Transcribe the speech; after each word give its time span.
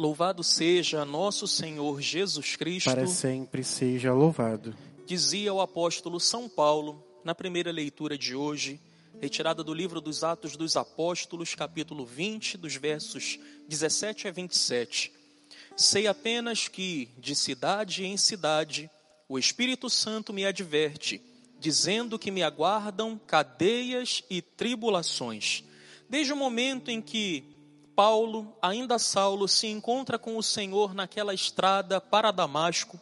Louvado 0.00 0.42
seja 0.42 1.04
nosso 1.04 1.46
Senhor 1.46 2.00
Jesus 2.00 2.56
Cristo. 2.56 2.88
Para 2.88 3.06
sempre 3.06 3.62
seja 3.62 4.14
louvado. 4.14 4.74
Dizia 5.04 5.52
o 5.52 5.60
apóstolo 5.60 6.18
São 6.18 6.48
Paulo 6.48 7.04
na 7.22 7.34
primeira 7.34 7.70
leitura 7.70 8.16
de 8.16 8.34
hoje, 8.34 8.80
retirada 9.20 9.62
do 9.62 9.74
livro 9.74 10.00
dos 10.00 10.24
Atos 10.24 10.56
dos 10.56 10.74
Apóstolos, 10.74 11.54
capítulo 11.54 12.06
20, 12.06 12.56
dos 12.56 12.76
versos 12.76 13.38
17 13.68 14.26
a 14.26 14.30
27. 14.30 15.12
Sei 15.76 16.06
apenas 16.06 16.66
que, 16.66 17.10
de 17.18 17.34
cidade 17.34 18.06
em 18.06 18.16
cidade, 18.16 18.88
o 19.28 19.38
Espírito 19.38 19.90
Santo 19.90 20.32
me 20.32 20.46
adverte, 20.46 21.20
dizendo 21.58 22.18
que 22.18 22.30
me 22.30 22.42
aguardam 22.42 23.20
cadeias 23.26 24.24
e 24.30 24.40
tribulações. 24.40 25.62
Desde 26.08 26.32
o 26.32 26.36
momento 26.36 26.90
em 26.90 27.02
que 27.02 27.59
Paulo, 28.00 28.56
ainda 28.62 28.98
Saulo, 28.98 29.46
se 29.46 29.66
encontra 29.66 30.18
com 30.18 30.38
o 30.38 30.42
Senhor 30.42 30.94
naquela 30.94 31.34
estrada 31.34 32.00
para 32.00 32.30
Damasco 32.30 32.98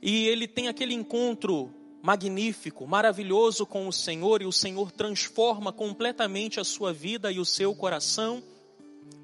e 0.00 0.28
ele 0.28 0.46
tem 0.46 0.68
aquele 0.68 0.94
encontro 0.94 1.74
magnífico, 2.00 2.86
maravilhoso 2.86 3.66
com 3.66 3.88
o 3.88 3.92
Senhor 3.92 4.40
e 4.40 4.46
o 4.46 4.52
Senhor 4.52 4.92
transforma 4.92 5.72
completamente 5.72 6.60
a 6.60 6.64
sua 6.64 6.92
vida 6.92 7.32
e 7.32 7.40
o 7.40 7.44
seu 7.44 7.74
coração. 7.74 8.40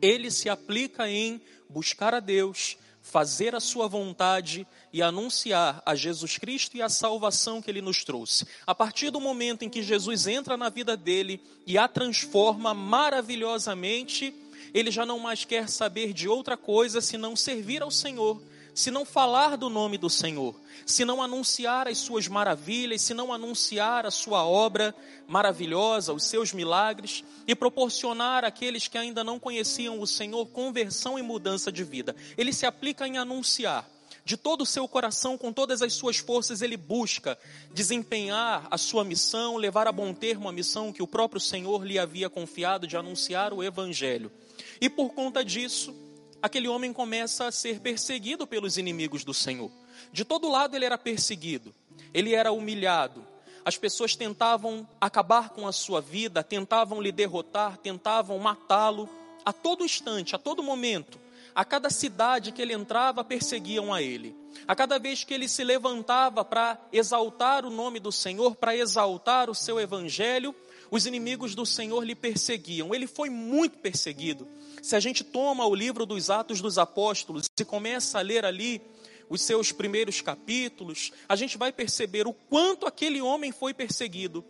Ele 0.03 0.33
se 0.33 0.49
aplica 0.49 1.09
em 1.09 1.41
buscar 1.71 2.13
a 2.13 2.19
Deus, 2.19 2.77
fazer 3.01 3.55
a 3.55 3.61
sua 3.61 3.87
vontade 3.87 4.67
e 4.93 5.01
anunciar 5.01 5.81
a 5.87 5.95
Jesus 5.95 6.39
Cristo 6.39 6.77
e 6.77 6.83
a 6.83 6.89
salvação 6.89 7.63
que 7.63 7.71
ele 7.71 7.81
nos 7.81 8.03
trouxe. 8.03 8.49
A 8.67 8.75
partir 8.75 9.11
do 9.11 9.21
momento 9.21 9.65
em 9.65 9.71
que 9.71 9.81
Jesus 9.81 10.27
entra 10.27 10.57
na 10.57 10.71
vida 10.71 10.97
dele 10.97 11.41
e 11.65 11.79
a 11.79 11.87
transforma 11.87 12.75
maravilhosamente, 12.75 14.35
ele 14.75 14.91
já 14.91 15.07
não 15.07 15.21
mais 15.21 15.45
quer 15.45 15.69
saber 15.69 16.13
de 16.13 16.29
outra 16.29 16.57
coisa 16.57 17.01
senão 17.01 17.37
servir 17.37 17.81
ao 17.81 17.93
Senhor, 17.93 18.43
se 18.75 18.91
não 18.91 19.05
falar 19.05 19.57
do 19.57 19.71
nome 19.71 19.97
do 19.97 20.11
Senhor, 20.11 20.53
se 20.85 21.05
não 21.05 21.23
anunciar 21.23 21.87
as 21.87 21.99
suas 21.99 22.27
maravilhas, 22.27 23.03
se 23.03 23.15
não 23.15 23.33
anunciar 23.33 24.05
a 24.05 24.11
sua 24.11 24.45
obra 24.45 24.93
maravilhosa, 25.29 26.13
os 26.13 26.25
seus 26.25 26.53
milagres 26.53 27.23
e 27.47 27.55
proporcionar 27.55 28.45
àqueles 28.45 28.89
que 28.89 28.99
ainda 28.99 29.23
não 29.23 29.39
conheciam 29.39 30.01
o 30.01 30.07
Senhor 30.09 30.47
conversão 30.47 31.17
e 31.17 31.23
mudança 31.23 31.71
de 31.71 31.85
vida. 31.85 32.17
Ele 32.37 32.53
se 32.53 32.67
aplica 32.67 33.07
em 33.07 33.17
anunciar. 33.17 33.89
De 34.25 34.39
todo 34.39 34.63
o 34.63 34.67
seu 34.67 34.89
coração, 34.89 35.37
com 35.37 35.53
todas 35.53 35.83
as 35.83 35.93
suas 35.93 36.17
forças, 36.17 36.63
ele 36.63 36.79
busca 36.79 37.39
desempenhar 37.75 38.67
a 38.71 38.79
sua 38.79 39.05
missão, 39.05 39.59
levar 39.59 39.87
a 39.87 39.93
bom 39.93 40.15
termo 40.15 40.49
a 40.49 40.53
missão 40.53 40.95
que 40.95 41.03
o 41.03 41.07
próprio 41.07 41.41
Senhor 41.41 41.85
lhe 41.85 41.99
havia 41.99 42.31
confiado 42.31 42.87
de 42.87 42.97
anunciar 42.97 43.53
o 43.53 43.63
Evangelho. 43.63 44.33
E 44.81 44.89
por 44.89 45.11
conta 45.11 45.45
disso, 45.45 45.95
aquele 46.43 46.69
homem 46.69 46.93
começa 46.93 47.47
a 47.47 47.53
ser 47.53 47.81
perseguido 47.81 48.47
pelos 48.47 48.77
inimigos 48.77 49.25
do 49.25 49.33
Senhor. 49.33 49.71
De 50.13 50.25
todo 50.25 50.49
lado 50.49 50.77
ele 50.77 50.85
era 50.85 50.99
perseguido, 50.99 51.75
ele 52.13 52.35
era 52.35 52.53
humilhado. 52.53 53.25
As 53.65 53.79
pessoas 53.79 54.15
tentavam 54.15 54.87
acabar 55.01 55.49
com 55.51 55.67
a 55.67 55.73
sua 55.73 56.01
vida, 56.01 56.43
tentavam 56.43 57.01
lhe 57.01 57.11
derrotar, 57.11 57.79
tentavam 57.79 58.39
matá-lo 58.39 59.09
a 59.45 59.53
todo 59.53 59.85
instante, 59.85 60.35
a 60.35 60.39
todo 60.39 60.63
momento. 60.63 61.19
A 61.55 61.65
cada 61.65 61.89
cidade 61.89 62.53
que 62.53 62.61
ele 62.61 62.75
entrava, 62.75 63.23
perseguiam 63.25 63.95
a 63.95 64.03
ele. 64.03 64.37
A 64.67 64.75
cada 64.75 64.99
vez 64.99 65.25
que 65.25 65.33
ele 65.33 65.49
se 65.49 65.63
levantava 65.63 66.45
para 66.45 66.79
exaltar 66.93 67.65
o 67.65 67.71
nome 67.71 68.01
do 68.01 68.11
Senhor, 68.11 68.57
para 68.57 68.77
exaltar 68.77 69.49
o 69.49 69.55
seu 69.55 69.79
evangelho, 69.79 70.55
os 70.91 71.07
inimigos 71.07 71.55
do 71.55 71.65
Senhor 71.65 72.03
lhe 72.03 72.15
perseguiam. 72.15 72.95
Ele 72.95 73.07
foi 73.07 73.31
muito 73.31 73.79
perseguido. 73.79 74.47
Se 74.83 74.95
a 74.97 75.01
gente 75.01 75.25
toma 75.25 75.67
o 75.67 75.75
livro 75.75 76.05
dos 76.05 76.31
Atos 76.31 76.61
dos 76.61 76.79
Apóstolos 76.79 77.47
e 77.59 77.65
começa 77.65 78.19
a 78.19 78.23
ler 78.23 78.45
ali 78.45 78.83
os 79.29 79.43
seus 79.43 79.73
primeiros 79.73 80.21
capítulos, 80.21 81.11
a 81.29 81.35
gente 81.37 81.57
vai 81.57 81.73
perceber 81.73 82.27
o 82.27 82.33
quanto 82.33 82.87
aquele 82.87 83.23
homem 83.23 83.51
foi 83.51 83.73
perseguido 83.73 84.45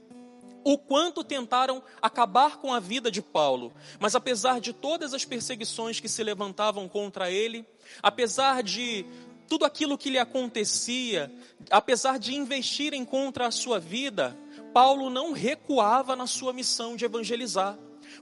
o 0.65 0.79
quanto 0.79 1.23
tentaram 1.23 1.83
acabar 2.01 2.57
com 2.57 2.73
a 2.73 2.81
vida 2.81 3.11
de 3.11 3.21
Paulo. 3.21 3.73
Mas 4.01 4.15
apesar 4.15 4.61
de 4.61 4.73
todas 4.73 5.13
as 5.13 5.25
perseguições 5.25 6.01
que 6.01 6.09
se 6.09 6.25
levantavam 6.25 6.89
contra 6.89 7.31
ele, 7.31 7.67
apesar 8.03 8.63
de 8.63 9.05
tudo 9.47 9.67
aquilo 9.67 9.99
que 9.99 10.09
lhe 10.09 10.19
acontecia, 10.19 11.31
apesar 11.71 12.19
de 12.19 12.35
investirem 12.35 13.05
contra 13.05 13.47
a 13.47 13.51
sua 13.51 13.79
vida, 13.79 14.37
Paulo 14.75 15.09
não 15.09 15.31
recuava 15.31 16.17
na 16.17 16.27
sua 16.27 16.53
missão 16.53 16.97
de 16.97 17.05
evangelizar. 17.05 17.79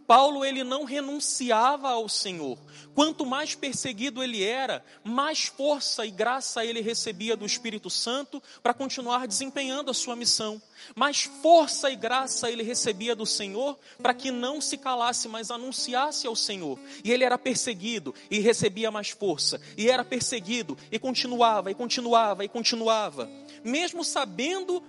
Paulo 0.07 0.45
ele 0.45 0.63
não 0.63 0.85
renunciava 0.85 1.89
ao 1.89 2.09
Senhor. 2.09 2.59
Quanto 2.95 3.25
mais 3.25 3.55
perseguido 3.55 4.23
ele 4.23 4.45
era, 4.45 4.85
mais 5.03 5.45
força 5.45 6.05
e 6.05 6.11
graça 6.11 6.65
ele 6.65 6.81
recebia 6.81 7.37
do 7.37 7.47
Espírito 7.47 7.89
Santo 7.89 8.43
para 8.63 8.75
continuar 8.75 9.27
desempenhando 9.27 9.91
a 9.91 9.95
sua 9.95 10.15
missão. 10.15 10.61
Mais 10.95 11.23
força 11.23 11.91
e 11.91 11.97
graça 11.97 12.51
ele 12.51 12.63
recebia 12.63 13.15
do 13.15 13.25
Senhor 13.25 13.79
para 14.03 14.13
que 14.13 14.31
não 14.31 14.61
se 14.61 14.77
calasse, 14.77 15.29
mas 15.29 15.51
anunciasse 15.51 16.27
ao 16.27 16.37
Senhor. 16.37 16.79
E 17.03 17.11
ele 17.11 17.25
era 17.25 17.39
perseguido 17.39 18.15
e 18.31 18.41
recebia 18.41 18.91
mais 18.91 19.11
força. 19.11 19.61
E 19.77 19.89
era 19.89 20.05
perseguido 20.05 20.77
e 20.91 20.99
continuava 20.99 21.71
e 21.71 21.75
continuava 21.75 22.45
e 22.45 22.49
continuava. 22.49 23.31
Mesmo 23.65 24.05
sabendo 24.05 24.83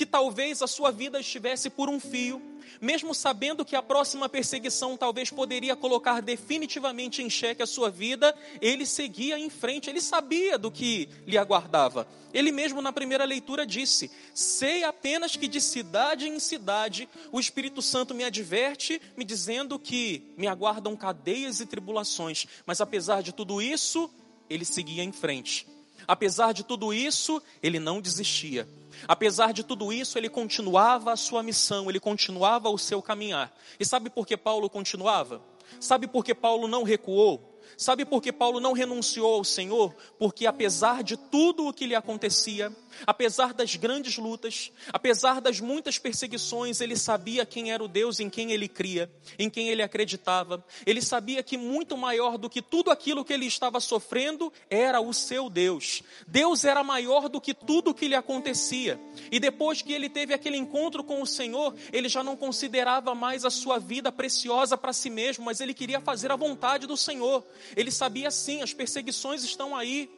que 0.00 0.06
talvez 0.06 0.62
a 0.62 0.66
sua 0.66 0.90
vida 0.90 1.20
estivesse 1.20 1.68
por 1.68 1.90
um 1.90 2.00
fio, 2.00 2.40
mesmo 2.80 3.14
sabendo 3.14 3.66
que 3.66 3.76
a 3.76 3.82
próxima 3.82 4.30
perseguição 4.30 4.96
talvez 4.96 5.28
poderia 5.28 5.76
colocar 5.76 6.22
definitivamente 6.22 7.20
em 7.22 7.28
xeque 7.28 7.62
a 7.62 7.66
sua 7.66 7.90
vida, 7.90 8.34
ele 8.62 8.86
seguia 8.86 9.38
em 9.38 9.50
frente, 9.50 9.90
ele 9.90 10.00
sabia 10.00 10.56
do 10.56 10.70
que 10.70 11.06
lhe 11.26 11.36
aguardava. 11.36 12.08
Ele 12.32 12.50
mesmo 12.50 12.80
na 12.80 12.94
primeira 12.94 13.26
leitura 13.26 13.66
disse: 13.66 14.10
Sei 14.32 14.84
apenas 14.84 15.36
que 15.36 15.46
de 15.46 15.60
cidade 15.60 16.26
em 16.26 16.40
cidade 16.40 17.06
o 17.30 17.38
Espírito 17.38 17.82
Santo 17.82 18.14
me 18.14 18.24
adverte, 18.24 19.02
me 19.18 19.24
dizendo 19.26 19.78
que 19.78 20.32
me 20.38 20.46
aguardam 20.46 20.96
cadeias 20.96 21.60
e 21.60 21.66
tribulações, 21.66 22.46
mas 22.64 22.80
apesar 22.80 23.22
de 23.22 23.34
tudo 23.34 23.60
isso, 23.60 24.10
ele 24.48 24.64
seguia 24.64 25.04
em 25.04 25.12
frente. 25.12 25.66
Apesar 26.08 26.54
de 26.54 26.64
tudo 26.64 26.90
isso, 26.90 27.42
ele 27.62 27.78
não 27.78 28.00
desistia. 28.00 28.66
Apesar 29.08 29.52
de 29.52 29.64
tudo 29.64 29.92
isso, 29.92 30.18
ele 30.18 30.28
continuava 30.28 31.12
a 31.12 31.16
sua 31.16 31.42
missão, 31.42 31.88
ele 31.88 32.00
continuava 32.00 32.68
o 32.68 32.78
seu 32.78 33.02
caminhar. 33.02 33.52
E 33.78 33.84
sabe 33.84 34.10
por 34.10 34.26
que 34.26 34.36
Paulo 34.36 34.68
continuava? 34.68 35.42
Sabe 35.78 36.06
por 36.06 36.24
que 36.24 36.34
Paulo 36.34 36.66
não 36.66 36.82
recuou? 36.82 37.49
Sabe 37.76 38.04
por 38.04 38.20
que 38.20 38.32
Paulo 38.32 38.60
não 38.60 38.72
renunciou 38.72 39.34
ao 39.34 39.44
Senhor? 39.44 39.94
Porque 40.18 40.46
apesar 40.46 41.02
de 41.02 41.16
tudo 41.16 41.66
o 41.66 41.72
que 41.72 41.86
lhe 41.86 41.94
acontecia, 41.94 42.74
apesar 43.06 43.54
das 43.54 43.76
grandes 43.76 44.16
lutas, 44.18 44.72
apesar 44.92 45.40
das 45.40 45.60
muitas 45.60 45.98
perseguições, 45.98 46.80
ele 46.80 46.96
sabia 46.96 47.46
quem 47.46 47.72
era 47.72 47.82
o 47.82 47.88
Deus 47.88 48.20
em 48.20 48.28
quem 48.28 48.52
ele 48.52 48.68
cria, 48.68 49.10
em 49.38 49.48
quem 49.48 49.68
ele 49.68 49.82
acreditava. 49.82 50.64
Ele 50.84 51.00
sabia 51.00 51.42
que 51.42 51.56
muito 51.56 51.96
maior 51.96 52.36
do 52.36 52.50
que 52.50 52.62
tudo 52.62 52.90
aquilo 52.90 53.24
que 53.24 53.32
ele 53.32 53.46
estava 53.46 53.80
sofrendo 53.80 54.52
era 54.68 55.00
o 55.00 55.12
seu 55.12 55.48
Deus. 55.48 56.02
Deus 56.26 56.64
era 56.64 56.82
maior 56.82 57.28
do 57.28 57.40
que 57.40 57.54
tudo 57.54 57.90
o 57.90 57.94
que 57.94 58.08
lhe 58.08 58.14
acontecia. 58.14 59.00
E 59.30 59.38
depois 59.38 59.82
que 59.82 59.92
ele 59.92 60.08
teve 60.08 60.34
aquele 60.34 60.56
encontro 60.56 61.02
com 61.02 61.22
o 61.22 61.26
Senhor, 61.26 61.74
ele 61.92 62.08
já 62.08 62.22
não 62.22 62.36
considerava 62.36 63.14
mais 63.14 63.44
a 63.44 63.50
sua 63.50 63.78
vida 63.78 64.10
preciosa 64.12 64.76
para 64.76 64.92
si 64.92 65.10
mesmo, 65.10 65.44
mas 65.44 65.60
ele 65.60 65.74
queria 65.74 66.00
fazer 66.00 66.30
a 66.30 66.36
vontade 66.36 66.86
do 66.86 66.96
Senhor. 66.96 67.44
Ele 67.76 67.90
sabia 67.90 68.30
sim, 68.30 68.62
as 68.62 68.72
perseguições 68.72 69.44
estão 69.44 69.74
aí, 69.76 70.10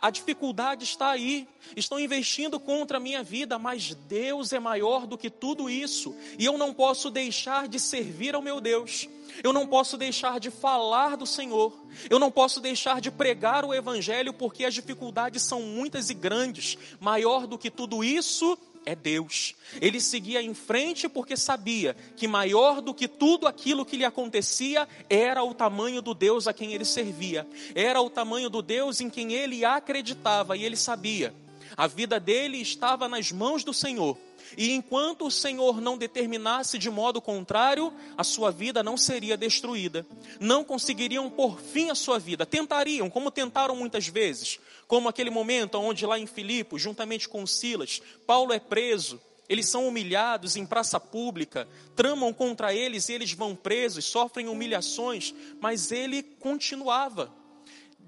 a 0.00 0.08
dificuldade 0.08 0.84
está 0.84 1.10
aí, 1.10 1.46
estão 1.76 2.00
investindo 2.00 2.58
contra 2.58 2.96
a 2.96 3.00
minha 3.00 3.22
vida, 3.22 3.58
mas 3.58 3.94
Deus 3.94 4.50
é 4.52 4.58
maior 4.58 5.06
do 5.06 5.18
que 5.18 5.28
tudo 5.28 5.68
isso, 5.68 6.16
e 6.38 6.44
eu 6.46 6.56
não 6.56 6.72
posso 6.72 7.10
deixar 7.10 7.68
de 7.68 7.78
servir 7.78 8.34
ao 8.34 8.40
meu 8.40 8.62
Deus, 8.62 9.08
eu 9.44 9.52
não 9.52 9.66
posso 9.66 9.98
deixar 9.98 10.40
de 10.40 10.50
falar 10.50 11.18
do 11.18 11.26
Senhor, 11.26 11.78
eu 12.08 12.18
não 12.18 12.30
posso 12.30 12.60
deixar 12.60 12.98
de 13.00 13.10
pregar 13.10 13.62
o 13.62 13.74
Evangelho, 13.74 14.32
porque 14.32 14.64
as 14.64 14.72
dificuldades 14.72 15.42
são 15.42 15.60
muitas 15.60 16.08
e 16.08 16.14
grandes, 16.14 16.78
maior 16.98 17.46
do 17.46 17.58
que 17.58 17.70
tudo 17.70 18.02
isso 18.02 18.58
é 18.84 18.94
Deus. 18.94 19.54
Ele 19.80 20.00
seguia 20.00 20.42
em 20.42 20.54
frente 20.54 21.08
porque 21.08 21.36
sabia 21.36 21.96
que 22.16 22.26
maior 22.26 22.80
do 22.80 22.94
que 22.94 23.06
tudo 23.06 23.46
aquilo 23.46 23.84
que 23.84 23.96
lhe 23.96 24.04
acontecia 24.04 24.88
era 25.08 25.42
o 25.42 25.54
tamanho 25.54 26.02
do 26.02 26.14
Deus 26.14 26.46
a 26.46 26.52
quem 26.52 26.72
ele 26.72 26.84
servia, 26.84 27.46
era 27.74 28.00
o 28.00 28.10
tamanho 28.10 28.50
do 28.50 28.62
Deus 28.62 29.00
em 29.00 29.10
quem 29.10 29.32
ele 29.32 29.64
acreditava 29.64 30.56
e 30.56 30.64
ele 30.64 30.76
sabia. 30.76 31.34
A 31.76 31.86
vida 31.86 32.18
dele 32.18 32.58
estava 32.58 33.08
nas 33.08 33.30
mãos 33.30 33.62
do 33.62 33.72
Senhor. 33.72 34.16
E 34.56 34.72
enquanto 34.72 35.26
o 35.26 35.30
Senhor 35.30 35.80
não 35.80 35.96
determinasse 35.96 36.78
de 36.78 36.90
modo 36.90 37.20
contrário, 37.20 37.92
a 38.16 38.24
sua 38.24 38.50
vida 38.50 38.82
não 38.82 38.96
seria 38.96 39.36
destruída. 39.36 40.04
Não 40.40 40.64
conseguiriam 40.64 41.30
pôr 41.30 41.60
fim 41.60 41.90
à 41.90 41.94
sua 41.94 42.18
vida. 42.18 42.44
Tentariam, 42.44 43.08
como 43.08 43.30
tentaram 43.30 43.76
muitas 43.76 44.08
vezes, 44.08 44.58
como 44.90 45.08
aquele 45.08 45.30
momento 45.30 45.78
onde 45.78 46.04
lá 46.04 46.18
em 46.18 46.26
Filipos, 46.26 46.82
juntamente 46.82 47.28
com 47.28 47.46
Silas, 47.46 48.02
Paulo 48.26 48.52
é 48.52 48.58
preso, 48.58 49.20
eles 49.48 49.68
são 49.68 49.86
humilhados 49.86 50.56
em 50.56 50.66
praça 50.66 50.98
pública, 50.98 51.68
tramam 51.94 52.32
contra 52.32 52.74
eles 52.74 53.08
e 53.08 53.12
eles 53.12 53.32
vão 53.32 53.54
presos, 53.54 54.04
sofrem 54.04 54.48
humilhações, 54.48 55.32
mas 55.60 55.92
ele 55.92 56.24
continuava. 56.24 57.32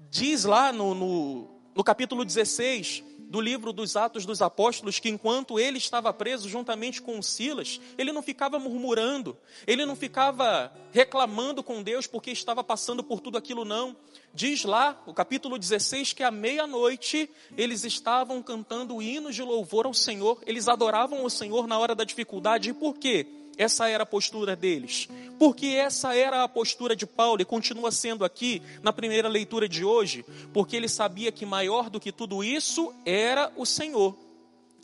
Diz 0.09 0.43
lá 0.43 0.73
no, 0.73 0.93
no, 0.93 1.61
no 1.73 1.85
capítulo 1.85 2.25
16 2.25 3.01
do 3.33 3.41
livro 3.41 3.73
dos 3.73 3.95
Atos 3.95 4.27
dos 4.27 4.43
Apóstolos 4.43 4.99
que 4.99 5.09
enquanto 5.09 5.59
ele 5.59 5.79
estava 5.79 6.13
preso 6.13 6.47
juntamente 6.47 7.01
com 7.01 7.19
Silas, 7.19 7.81
ele 7.97 8.11
não 8.11 8.21
ficava 8.21 8.59
murmurando, 8.59 9.35
ele 9.65 9.87
não 9.87 9.95
ficava 9.95 10.71
reclamando 10.91 11.63
com 11.63 11.81
Deus 11.81 12.05
porque 12.05 12.29
estava 12.29 12.63
passando 12.63 13.03
por 13.03 13.19
tudo 13.19 13.35
aquilo, 13.35 13.65
não. 13.65 13.95
Diz 14.35 14.63
lá, 14.65 15.01
o 15.07 15.15
capítulo 15.15 15.57
16, 15.57 16.13
que 16.13 16.21
à 16.21 16.29
meia-noite 16.29 17.27
eles 17.57 17.83
estavam 17.83 18.39
cantando 18.43 19.01
hinos 19.01 19.33
de 19.33 19.41
louvor 19.41 19.87
ao 19.87 19.95
Senhor, 19.95 20.39
eles 20.45 20.67
adoravam 20.67 21.25
o 21.25 21.29
Senhor 21.29 21.65
na 21.65 21.79
hora 21.79 21.95
da 21.95 22.03
dificuldade, 22.03 22.69
e 22.69 22.73
por 22.73 22.99
quê? 22.99 23.25
Essa 23.57 23.87
era 23.87 24.03
a 24.03 24.05
postura 24.05 24.55
deles. 24.55 25.07
Porque 25.37 25.67
essa 25.67 26.15
era 26.15 26.43
a 26.43 26.47
postura 26.47 26.95
de 26.95 27.05
Paulo 27.05 27.41
e 27.41 27.45
continua 27.45 27.91
sendo 27.91 28.25
aqui 28.25 28.61
na 28.81 28.91
primeira 28.91 29.27
leitura 29.27 29.67
de 29.67 29.83
hoje, 29.83 30.25
porque 30.53 30.75
ele 30.75 30.87
sabia 30.87 31.31
que 31.31 31.45
maior 31.45 31.89
do 31.89 31.99
que 31.99 32.11
tudo 32.11 32.43
isso 32.43 32.93
era 33.05 33.51
o 33.55 33.65
Senhor. 33.65 34.17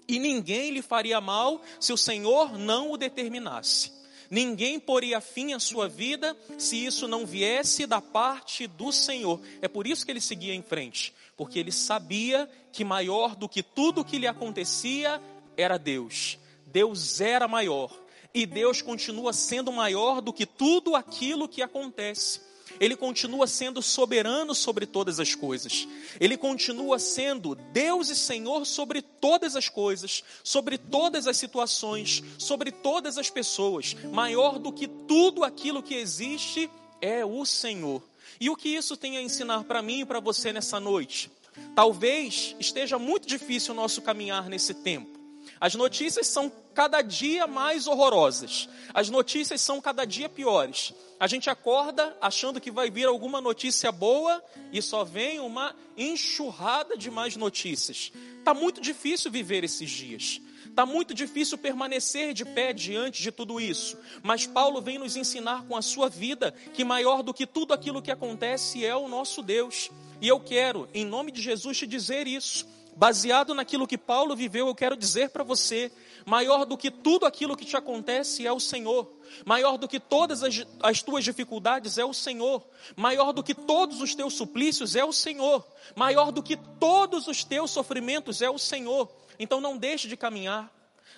E 0.08 0.20
ninguém 0.20 0.72
lhe 0.72 0.82
faria 0.82 1.22
mal 1.22 1.62
se 1.80 1.94
o 1.94 1.98
Senhor 1.98 2.58
não 2.58 2.92
o 2.92 2.98
determinasse. 2.98 3.92
Ninguém 4.30 4.80
poria 4.80 5.20
fim 5.20 5.54
à 5.54 5.60
sua 5.60 5.88
vida 5.88 6.38
se 6.58 6.86
isso 6.86 7.08
não 7.08 7.26
viesse 7.26 7.88
da 7.88 8.00
parte 8.00 8.68
do 8.68 8.92
Senhor. 8.92 9.40
É 9.62 9.68
por 9.68 9.88
isso 9.88 10.06
que 10.06 10.12
ele 10.12 10.22
seguia 10.22 10.54
em 10.54 10.62
frente, 10.62 11.14
porque 11.36 11.58
ele 11.58 11.72
sabia 11.72 12.48
que 12.72 12.84
maior 12.84 13.36
do 13.36 13.50
que 13.50 13.64
tudo 13.64 14.06
que 14.06 14.20
lhe 14.20 14.28
acontecia 14.28 15.20
era 15.58 15.78
Deus. 15.78 16.38
Deus 16.68 17.20
era 17.22 17.48
maior 17.48 17.92
e 18.34 18.46
Deus 18.46 18.82
continua 18.82 19.34
sendo 19.34 19.72
maior 19.72 20.22
do 20.22 20.34
que 20.34 20.46
tudo 20.46 20.96
aquilo 20.96 21.48
que 21.48 21.62
acontece. 21.62 22.42
Ele 22.80 22.96
continua 22.96 23.48
sendo 23.48 23.82
soberano 23.82 24.54
sobre 24.54 24.86
todas 24.86 25.20
as 25.20 25.34
coisas. 25.34 25.88
Ele 26.20 26.38
continua 26.38 27.00
sendo 27.00 27.56
Deus 27.56 28.10
e 28.10 28.16
Senhor 28.16 28.66
sobre 28.66 29.02
todas 29.02 29.56
as 29.56 29.68
coisas, 29.68 30.24
sobre 30.44 30.78
todas 30.78 31.28
as 31.28 31.38
situações, 31.38 32.24
sobre 32.38 32.72
todas 32.72 33.18
as 33.18 33.30
pessoas. 33.30 33.96
Maior 34.12 34.60
do 34.60 34.72
que 34.72 34.88
tudo 34.88 35.44
aquilo 35.44 35.82
que 35.84 35.96
existe 35.96 36.70
é 37.02 37.26
o 37.26 37.46
Senhor. 37.46 38.04
E 38.40 38.50
o 38.50 38.56
que 38.56 38.70
isso 38.70 38.96
tem 38.96 39.18
a 39.18 39.22
ensinar 39.22 39.64
para 39.64 39.82
mim 39.82 40.02
e 40.02 40.06
para 40.06 40.20
você 40.20 40.54
nessa 40.54 40.80
noite? 40.80 41.32
Talvez 41.76 42.56
esteja 42.60 42.98
muito 42.98 43.28
difícil 43.28 43.74
o 43.74 43.78
nosso 43.78 44.02
caminhar 44.02 44.48
nesse 44.48 44.74
tempo. 44.74 45.19
As 45.60 45.76
notícias 45.76 46.28
são 46.28 46.52
cada 46.74 47.02
dia 47.02 47.46
mais 47.46 47.88
horrorosas. 47.88 48.70
As 48.94 49.10
notícias 49.10 49.60
são 49.60 49.82
cada 49.82 50.06
dia 50.06 50.30
piores. 50.30 50.94
A 51.20 51.28
gente 51.28 51.50
acorda 51.50 52.16
achando 52.22 52.62
que 52.62 52.72
vai 52.72 52.90
vir 52.90 53.06
alguma 53.06 53.42
notícia 53.42 53.92
boa 53.92 54.42
e 54.72 54.82
só 54.82 55.04
vem 55.04 55.42
uma 55.42 55.76
enxurrada 55.98 56.96
de 56.96 57.12
mais 57.12 57.36
notícias. 57.36 58.14
Está 58.38 58.54
muito 58.54 58.80
difícil 58.80 59.30
viver 59.30 59.66
esses 59.66 59.90
dias. 59.90 60.40
Está 60.66 60.86
muito 60.86 61.14
difícil 61.14 61.58
permanecer 61.58 62.34
de 62.34 62.46
pé 62.46 62.72
diante 62.72 63.22
de 63.22 63.32
tudo 63.32 63.60
isso. 63.60 63.98
Mas 64.24 64.48
Paulo 64.48 64.82
vem 64.82 64.98
nos 64.98 65.18
ensinar 65.18 65.66
com 65.68 65.76
a 65.76 65.82
sua 65.82 66.08
vida 66.08 66.54
que 66.74 66.86
maior 66.86 67.22
do 67.22 67.34
que 67.34 67.46
tudo 67.46 67.74
aquilo 67.74 68.02
que 68.02 68.12
acontece 68.12 68.86
é 68.86 68.96
o 68.96 69.10
nosso 69.10 69.42
Deus. 69.44 69.92
E 70.22 70.28
eu 70.30 70.40
quero, 70.40 70.88
em 70.94 71.06
nome 71.06 71.34
de 71.34 71.42
Jesus, 71.42 71.78
te 71.78 71.86
dizer 71.86 72.28
isso 72.28 72.66
Baseado 73.00 73.56
naquilo 73.56 73.88
que 73.88 73.98
Paulo 73.98 74.36
viveu, 74.36 74.68
eu 74.68 74.76
quero 74.76 74.98
dizer 74.98 75.30
para 75.30 75.42
você: 75.42 75.90
maior 76.26 76.66
do 76.66 76.78
que 76.78 76.92
tudo 76.92 77.26
aquilo 77.26 77.56
que 77.56 77.64
te 77.64 77.78
acontece 77.78 78.46
é 78.46 78.52
o 78.52 78.60
Senhor, 78.60 79.10
maior 79.46 79.78
do 79.78 79.88
que 79.88 80.02
todas 80.02 80.44
as, 80.44 80.68
as 80.84 81.02
tuas 81.02 81.24
dificuldades 81.24 81.98
é 81.98 82.04
o 82.04 82.14
Senhor, 82.14 82.62
maior 82.98 83.32
do 83.32 83.42
que 83.42 83.54
todos 83.54 84.02
os 84.02 84.14
teus 84.14 84.34
suplícios 84.34 84.98
é 84.98 85.06
o 85.06 85.14
Senhor, 85.14 85.66
maior 85.96 86.34
do 86.34 86.44
que 86.44 86.58
todos 86.58 87.30
os 87.30 87.42
teus 87.46 87.72
sofrimentos 87.72 88.42
é 88.42 88.50
o 88.50 88.60
Senhor. 88.60 89.10
Então 89.40 89.62
não 89.62 89.78
deixe 89.78 90.10
de 90.10 90.18
caminhar, 90.18 90.70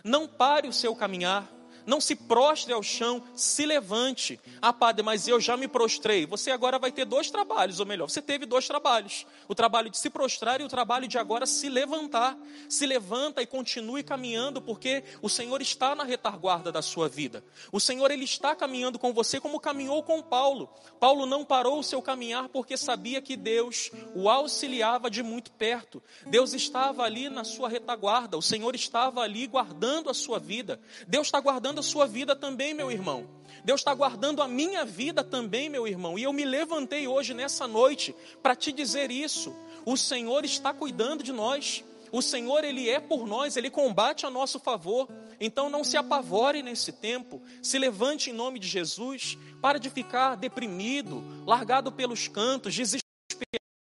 não 0.04 0.28
pare 0.28 0.68
o 0.68 0.74
seu 0.74 0.96
caminhar, 0.96 1.52
não 1.86 2.02
se 2.02 2.16
prostre 2.16 2.74
ao 2.74 2.84
chão, 2.84 3.24
se 3.36 3.66
levante. 3.66 4.40
Ah, 4.62 4.74
padre, 4.74 5.04
mas 5.04 5.28
eu 5.28 5.40
já 5.40 5.58
me 5.58 5.68
prostrei. 5.68 6.26
Você 6.26 6.52
agora 6.52 6.80
vai 6.80 6.92
ter 6.92 7.06
dois 7.06 7.30
trabalhos, 7.30 7.80
ou 7.80 7.86
melhor, 7.86 8.10
você 8.10 8.22
teve 8.22 8.46
dois 8.46 8.68
trabalhos: 8.68 9.26
o 9.48 9.56
trabalho 9.56 9.90
de 9.90 9.98
se 9.98 10.10
prostrar 10.10 10.62
e 10.62 10.64
o 10.64 10.68
trabalho 10.68 11.08
de 11.08 11.18
agora 11.18 11.46
se 11.46 11.70
levantar. 11.70 12.38
Se 12.70 12.86
levanta 12.86 13.42
e 13.42 13.46
continue 13.46 14.04
caminhando, 14.04 14.62
porque 14.62 15.04
o 15.22 15.30
Senhor 15.30 15.62
está 15.62 15.96
na 15.96 16.04
retaguarda 16.04 16.72
da 16.72 16.82
sua 16.82 17.08
vida. 17.08 17.44
O 17.72 17.80
Senhor 17.80 18.12
ele 18.12 18.24
está 18.24 18.56
caminhando 18.56 19.00
com 19.00 19.14
você 19.14 19.40
como 19.40 19.60
caminhou 19.60 20.04
com 20.04 20.22
Paulo. 20.22 20.70
Paulo 21.00 21.26
não 21.26 21.44
parou 21.44 21.80
o 21.80 21.84
seu 21.84 22.02
caminhar 22.02 22.50
porque 22.50 22.78
sabia 22.78 23.22
que 23.22 23.36
Deus 23.36 23.92
o 24.16 24.30
auxiliava 24.30 25.10
de 25.10 25.24
muito 25.24 25.52
perto. 25.52 26.02
Deus 26.28 26.54
estava 26.54 27.04
ali 27.04 27.30
na 27.30 27.44
sua 27.44 27.70
retaguarda. 27.70 28.38
O 28.38 28.42
Senhor 28.42 28.76
estava 28.76 29.22
ali 29.22 29.48
guardando 29.48 30.10
a 30.10 30.14
sua 30.14 30.40
vida. 30.40 30.80
Deus 31.08 31.28
está 31.28 31.40
guardando 31.40 31.71
guardando 31.72 31.80
a 31.80 31.84
sua 31.84 32.06
vida 32.06 32.36
também, 32.36 32.74
meu 32.74 32.92
irmão. 32.92 33.30
Deus 33.64 33.80
está 33.80 33.94
guardando 33.94 34.42
a 34.42 34.48
minha 34.48 34.84
vida 34.84 35.24
também, 35.24 35.70
meu 35.70 35.88
irmão. 35.88 36.20
E 36.20 36.24
eu 36.24 36.34
me 36.34 36.44
levantei 36.44 37.08
hoje, 37.08 37.34
nessa 37.34 37.66
noite, 37.66 38.14
para 38.44 38.56
te 38.56 38.74
dizer 38.74 39.10
isso. 39.10 39.56
O 39.86 39.96
Senhor 39.96 40.44
está 40.44 40.74
cuidando 40.74 41.24
de 41.24 41.32
nós. 41.32 41.84
O 42.12 42.22
Senhor, 42.22 42.66
Ele 42.66 42.90
é 42.90 43.00
por 43.00 43.26
nós, 43.26 43.56
Ele 43.56 43.70
combate 43.70 44.26
a 44.26 44.30
nosso 44.30 44.60
favor. 44.60 45.08
Então 45.40 45.70
não 45.70 45.84
se 45.84 45.96
apavore 45.96 46.62
nesse 46.62 46.92
tempo. 46.92 47.42
Se 47.62 47.80
levante 47.80 48.30
em 48.30 48.34
nome 48.34 48.60
de 48.60 48.68
Jesus. 48.68 49.38
Para 49.62 49.80
de 49.80 49.90
ficar 49.90 50.36
deprimido, 50.36 51.24
largado 51.46 51.90
pelos 51.92 52.28
cantos, 52.28 52.74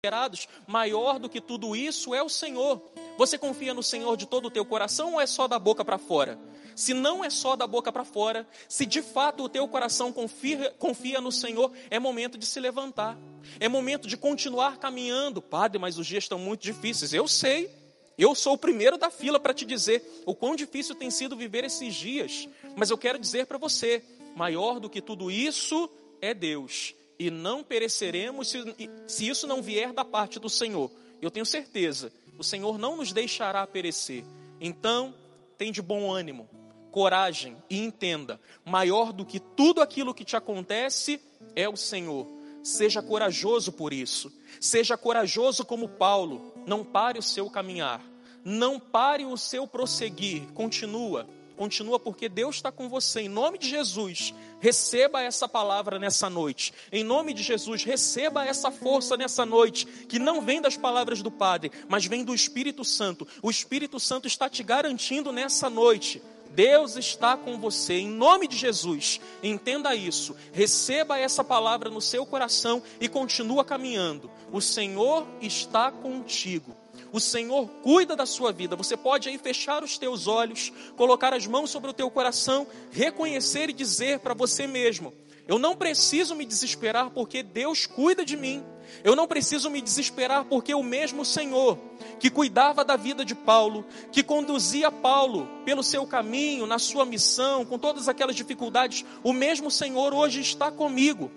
desesperados. 0.04 0.50
Maior 0.68 1.18
do 1.18 1.30
que 1.30 1.40
tudo 1.40 1.76
isso 1.76 2.14
é 2.14 2.22
o 2.22 2.28
Senhor. 2.28 2.82
Você 3.18 3.38
confia 3.38 3.74
no 3.74 3.82
Senhor 3.82 4.18
de 4.18 4.26
todo 4.26 4.48
o 4.48 4.52
teu 4.52 4.66
coração 4.66 5.14
ou 5.14 5.22
é 5.22 5.26
só 5.26 5.48
da 5.48 5.58
boca 5.58 5.86
para 5.86 5.98
fora? 5.98 6.38
se 6.76 6.92
não 6.92 7.24
é 7.24 7.30
só 7.30 7.56
da 7.56 7.68
boca 7.68 7.92
para 7.92 8.04
fora, 8.04 8.48
se 8.68 8.84
de 8.84 9.00
fato 9.04 9.44
o 9.44 9.50
teu 9.50 9.68
coração 9.68 10.12
confia, 10.12 10.74
confia 10.80 11.22
no 11.22 11.32
Senhor, 11.32 11.72
é 11.92 12.00
momento 12.00 12.36
de 12.36 12.48
se 12.48 12.60
levantar, 12.60 13.16
é 13.60 13.70
momento 13.70 14.08
de 14.08 14.18
continuar 14.18 14.80
caminhando. 14.80 15.40
Padre, 15.40 15.78
mas 15.78 16.00
os 16.00 16.08
dias 16.08 16.24
estão 16.24 16.40
muito 16.40 16.62
difíceis. 16.62 17.14
Eu 17.14 17.28
sei, 17.28 17.70
eu 18.18 18.34
sou 18.34 18.54
o 18.54 18.58
primeiro 18.58 18.98
da 18.98 19.12
fila 19.12 19.40
para 19.40 19.54
te 19.54 19.66
dizer 19.66 20.24
o 20.26 20.34
quão 20.34 20.56
difícil 20.56 20.96
tem 20.96 21.12
sido 21.12 21.38
viver 21.38 21.64
esses 21.64 21.94
dias, 21.94 22.50
mas 22.76 22.90
eu 22.90 22.98
quero 22.98 23.20
dizer 23.20 23.46
para 23.46 23.60
você: 23.60 24.04
maior 24.36 24.80
do 24.80 24.90
que 24.90 25.00
tudo 25.00 25.30
isso 25.30 25.88
é 26.20 26.34
Deus, 26.34 26.96
e 27.18 27.30
não 27.30 27.64
pereceremos 27.64 28.50
se, 28.50 28.64
se 29.08 29.28
isso 29.28 29.48
não 29.48 29.62
vier 29.62 29.94
da 29.94 30.04
parte 30.04 30.40
do 30.40 30.50
Senhor. 30.50 30.92
Eu 31.22 31.32
tenho 31.32 31.46
certeza, 31.46 32.12
o 32.38 32.44
Senhor 32.44 32.78
não 32.78 32.98
nos 32.98 33.12
deixará 33.12 33.66
perecer. 33.66 34.24
Então, 34.60 35.14
tem 35.58 35.72
de 35.72 35.82
bom 35.82 36.12
ânimo, 36.12 36.50
coragem 36.92 37.58
e 37.70 37.80
entenda: 37.80 38.40
maior 38.66 39.14
do 39.14 39.26
que 39.26 39.40
tudo 39.40 39.82
aquilo 39.82 40.14
que 40.14 40.26
te 40.26 40.36
acontece 40.36 41.20
é 41.56 41.68
o 41.68 41.76
Senhor. 41.78 42.28
Seja 42.64 43.02
corajoso 43.02 43.74
por 43.74 43.92
isso. 43.92 44.32
Seja 44.60 44.98
corajoso 44.98 45.66
como 45.66 45.90
Paulo. 45.90 46.54
Não 46.66 46.84
pare 46.84 47.20
o 47.20 47.24
seu 47.24 47.50
caminhar. 47.50 48.02
Não 48.44 48.80
pare 48.80 49.26
o 49.26 49.38
seu 49.38 49.68
prosseguir. 49.68 50.48
Continua. 50.54 51.28
Continua 51.64 51.98
porque 51.98 52.28
Deus 52.28 52.58
está 52.58 52.74
com 52.74 52.90
você. 52.90 53.22
Em 53.22 53.30
nome 53.30 53.58
de 53.58 53.70
Jesus, 53.70 54.34
receba 54.60 55.22
essa 55.22 55.48
palavra 55.48 55.98
nessa 55.98 56.30
noite. 56.30 56.74
Em 56.92 57.06
nome 57.06 57.34
de 57.34 57.42
Jesus, 57.42 57.86
receba 57.86 58.44
essa 58.44 58.70
força 58.70 59.16
nessa 59.16 59.46
noite, 59.46 59.86
que 59.86 60.20
não 60.20 60.42
vem 60.42 60.62
das 60.62 60.76
palavras 60.76 61.22
do 61.22 61.32
Padre, 61.32 61.72
mas 61.88 62.06
vem 62.06 62.26
do 62.26 62.36
Espírito 62.36 62.84
Santo. 62.84 63.26
O 63.42 63.50
Espírito 63.50 63.98
Santo 63.98 64.28
está 64.28 64.50
te 64.50 64.62
garantindo 64.62 65.32
nessa 65.32 65.70
noite 65.70 66.22
Deus 66.54 66.98
está 66.98 67.36
com 67.36 67.58
você, 67.58 67.94
em 67.94 68.10
nome 68.10 68.46
de 68.48 68.58
Jesus. 68.58 69.20
Entenda 69.42 69.96
isso. 69.96 70.36
Receba 70.52 71.18
essa 71.18 71.44
palavra 71.44 71.90
no 71.90 72.02
seu 72.02 72.26
coração 72.26 72.84
e 73.00 73.08
continua 73.08 73.66
caminhando. 73.66 74.30
O 74.52 74.62
Senhor 74.62 75.26
está 75.42 75.92
contigo. 75.92 76.83
O 77.14 77.20
Senhor 77.20 77.70
cuida 77.84 78.16
da 78.16 78.26
sua 78.26 78.52
vida. 78.52 78.76
Você 78.76 78.98
pode 78.98 79.30
aí 79.30 79.38
fechar 79.38 79.84
os 79.84 79.98
teus 80.00 80.28
olhos, 80.28 80.74
colocar 80.98 81.32
as 81.34 81.46
mãos 81.48 81.70
sobre 81.70 81.92
o 81.92 81.94
teu 81.94 82.10
coração, 82.10 82.68
reconhecer 82.92 83.70
e 83.70 83.74
dizer 83.74 84.20
para 84.20 84.34
você 84.34 84.66
mesmo: 84.66 85.14
eu 85.48 85.60
não 85.60 85.76
preciso 85.76 86.36
me 86.36 86.46
desesperar 86.46 87.10
porque 87.12 87.44
Deus 87.44 87.86
cuida 87.86 88.26
de 88.26 88.38
mim. 88.38 88.64
Eu 89.04 89.16
não 89.16 89.28
preciso 89.28 89.70
me 89.70 89.82
desesperar 89.82 90.46
porque 90.46 90.74
o 90.74 90.84
mesmo 90.84 91.24
Senhor 91.26 91.78
que 92.20 92.30
cuidava 92.30 92.86
da 92.86 92.96
vida 92.96 93.26
de 93.26 93.36
Paulo, 93.36 93.86
que 94.12 94.24
conduzia 94.24 94.92
Paulo 94.92 95.48
pelo 95.66 95.84
seu 95.84 96.08
caminho, 96.08 96.66
na 96.66 96.80
sua 96.80 97.06
missão, 97.06 97.66
com 97.66 97.78
todas 97.78 98.08
aquelas 98.08 98.36
dificuldades, 98.36 99.06
o 99.24 99.34
mesmo 99.34 99.70
Senhor 99.70 100.14
hoje 100.14 100.40
está 100.40 100.72
comigo. 100.72 101.30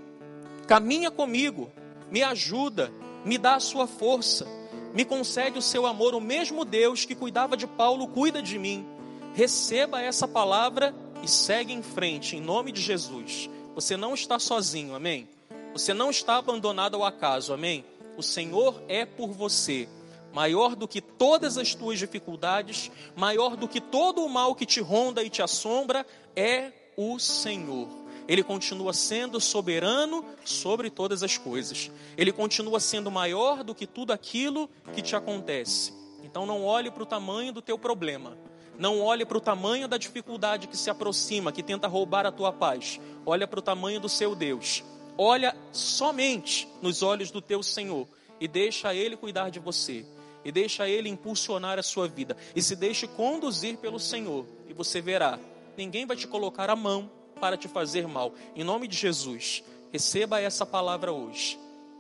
Caminha 0.67 1.11
comigo, 1.11 1.71
me 2.11 2.23
ajuda, 2.23 2.93
me 3.25 3.37
dá 3.39 3.57
a 3.57 3.61
sua 3.61 3.87
força, 3.87 4.47
me 4.97 5.05
concede 5.05 5.59
o 5.59 5.63
seu 5.63 5.85
amor. 5.85 6.15
O 6.15 6.21
mesmo 6.23 6.65
Deus 6.65 7.05
que 7.05 7.15
cuidava 7.15 7.55
de 7.55 7.67
Paulo 7.67 8.09
cuida 8.09 8.41
de 8.41 8.59
mim. 8.59 8.87
Receba 9.35 10.01
essa 10.01 10.27
palavra 10.27 10.95
e 11.23 11.29
segue 11.29 11.71
em 11.71 11.83
frente, 11.83 12.35
em 12.35 12.41
nome 12.41 12.73
de 12.73 12.81
Jesus. 12.81 13.51
Você 13.75 13.95
não 13.95 14.15
está 14.15 14.39
sozinho, 14.39 14.95
amém? 14.95 15.29
Você 15.75 15.93
não 15.93 16.09
está 16.09 16.37
abandonado 16.37 16.95
ao 16.95 17.05
acaso, 17.05 17.53
amém? 17.53 17.85
O 18.17 18.23
Senhor 18.23 18.83
é 18.89 19.05
por 19.05 19.29
você. 19.29 19.87
Maior 20.33 20.75
do 20.75 20.89
que 20.89 21.03
todas 21.03 21.59
as 21.59 21.75
tuas 21.75 21.99
dificuldades, 21.99 22.91
maior 23.15 23.55
do 23.55 23.69
que 23.69 23.83
todo 23.83 24.25
o 24.25 24.31
mal 24.31 24.55
que 24.55 24.65
te 24.65 24.81
ronda 24.81 25.23
e 25.23 25.29
te 25.29 25.43
assombra, 25.43 26.07
é 26.35 26.73
o 26.97 27.19
Senhor. 27.19 27.87
Ele 28.29 28.43
continua 28.43 28.93
sendo 28.93 29.41
soberano 29.41 30.25
sobre 30.45 30.91
todas 30.91 31.23
as 31.23 31.39
coisas. 31.39 31.91
Ele 32.17 32.33
continua 32.33 32.81
sendo 32.81 33.11
maior 33.11 33.63
do 33.63 33.75
que 33.75 33.87
tudo 33.87 34.13
aquilo 34.13 34.69
que 34.95 35.03
te 35.03 35.15
acontece. 35.15 35.93
Então 36.25 36.45
não 36.45 36.65
olhe 36.65 36.91
para 36.91 37.03
o 37.03 37.07
tamanho 37.07 37.53
do 37.53 37.63
teu 37.63 37.79
problema. 37.79 38.37
Não 38.79 39.01
olhe 39.01 39.25
para 39.25 39.39
o 39.39 39.41
tamanho 39.41 39.89
da 39.89 39.97
dificuldade 39.97 40.67
que 40.67 40.77
se 40.77 40.91
aproxima, 40.91 41.53
que 41.53 41.63
tenta 41.63 41.87
roubar 41.87 42.27
a 42.27 42.33
tua 42.33 42.53
paz. 42.53 43.01
Olha 43.25 43.47
para 43.47 43.61
o 43.61 43.63
tamanho 43.63 44.01
do 44.01 44.09
seu 44.09 44.35
Deus. 44.35 44.83
Olha 45.17 45.57
somente 45.73 46.69
nos 46.83 47.03
olhos 47.03 47.31
do 47.31 47.41
teu 47.41 47.63
Senhor 47.63 48.07
e 48.41 48.47
deixa 48.47 48.95
Ele 48.95 49.17
cuidar 49.17 49.51
de 49.51 49.59
você. 49.59 50.05
E 50.45 50.53
deixa 50.53 50.89
Ele 50.89 51.09
impulsionar 51.09 51.79
a 51.79 51.83
sua 51.83 52.07
vida. 52.07 52.37
E 52.55 52.61
se 52.61 52.77
deixe 52.77 53.07
conduzir 53.07 53.79
pelo 53.79 53.99
Senhor. 53.99 54.45
E 54.69 54.75
você 54.75 55.01
verá, 55.01 55.39
ninguém 55.77 56.05
vai 56.05 56.17
te 56.17 56.27
colocar 56.27 56.69
a 56.69 56.77
mão 56.77 57.11
para 57.41 57.57
te 57.57 57.69
fazer 57.69 58.07
mal. 58.09 58.35
Em 58.55 58.65
nome 58.65 58.89
de 58.89 58.97
Jesus, 58.97 59.63
receba 59.93 60.41
essa 60.41 60.67
palavra 60.67 61.13
hoje. 61.13 61.59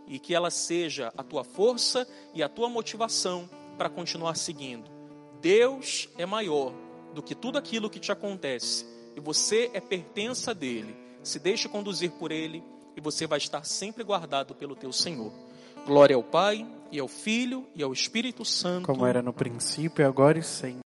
E 0.08 0.18
que 0.18 0.34
ela 0.34 0.50
seja 0.50 1.12
a 1.16 1.22
tua 1.22 1.42
força 1.42 2.06
e 2.32 2.42
a 2.42 2.48
tua 2.48 2.68
motivação 2.68 3.48
para 3.76 3.88
continuar 3.88 4.36
seguindo. 4.36 4.88
Deus 5.40 6.08
é 6.16 6.24
maior 6.24 6.72
do 7.12 7.22
que 7.22 7.34
tudo 7.34 7.58
aquilo 7.58 7.90
que 7.90 7.98
te 7.98 8.12
acontece. 8.12 8.86
E 9.16 9.20
você 9.20 9.70
é 9.74 9.80
pertença 9.80 10.54
dele. 10.54 10.96
Se 11.22 11.38
deixe 11.38 11.68
conduzir 11.68 12.12
por 12.12 12.30
ele 12.30 12.62
e 12.96 13.00
você 13.00 13.26
vai 13.26 13.38
estar 13.38 13.64
sempre 13.64 14.04
guardado 14.04 14.54
pelo 14.54 14.76
teu 14.76 14.92
Senhor. 14.92 15.32
Glória 15.84 16.16
ao 16.16 16.22
Pai, 16.22 16.66
e 16.90 16.98
ao 16.98 17.08
Filho, 17.08 17.66
e 17.74 17.82
ao 17.82 17.92
Espírito 17.92 18.44
Santo. 18.44 18.86
Como 18.86 19.06
era 19.06 19.22
no 19.22 19.32
princípio, 19.32 20.06
agora 20.06 20.38
e 20.38 20.42
sempre. 20.42 20.80